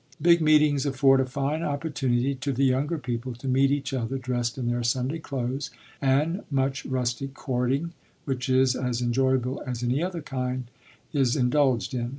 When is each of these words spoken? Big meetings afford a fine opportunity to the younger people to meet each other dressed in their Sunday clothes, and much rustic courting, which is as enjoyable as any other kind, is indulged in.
Big 0.19 0.41
meetings 0.41 0.83
afford 0.87 1.19
a 1.21 1.27
fine 1.27 1.61
opportunity 1.61 2.33
to 2.33 2.51
the 2.51 2.65
younger 2.65 2.97
people 2.97 3.35
to 3.35 3.47
meet 3.47 3.69
each 3.69 3.93
other 3.93 4.17
dressed 4.17 4.57
in 4.57 4.67
their 4.67 4.81
Sunday 4.81 5.19
clothes, 5.19 5.69
and 6.01 6.41
much 6.49 6.83
rustic 6.87 7.35
courting, 7.35 7.93
which 8.25 8.49
is 8.49 8.75
as 8.75 9.03
enjoyable 9.03 9.61
as 9.67 9.83
any 9.83 10.01
other 10.01 10.23
kind, 10.23 10.71
is 11.13 11.35
indulged 11.35 11.93
in. 11.93 12.09